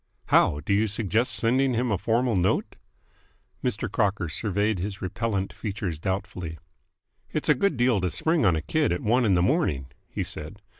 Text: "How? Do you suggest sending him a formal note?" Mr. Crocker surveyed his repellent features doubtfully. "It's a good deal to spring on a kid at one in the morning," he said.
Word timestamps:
"How? 0.29 0.61
Do 0.61 0.73
you 0.73 0.87
suggest 0.87 1.31
sending 1.31 1.75
him 1.75 1.91
a 1.91 1.97
formal 1.99 2.35
note?" 2.35 2.75
Mr. 3.63 3.87
Crocker 3.87 4.29
surveyed 4.29 4.79
his 4.79 4.99
repellent 4.99 5.53
features 5.53 5.99
doubtfully. 5.99 6.57
"It's 7.31 7.49
a 7.49 7.53
good 7.53 7.77
deal 7.77 8.01
to 8.01 8.09
spring 8.09 8.43
on 8.43 8.55
a 8.55 8.63
kid 8.63 8.91
at 8.91 9.01
one 9.01 9.25
in 9.25 9.35
the 9.35 9.43
morning," 9.43 9.91
he 10.09 10.23
said. 10.23 10.59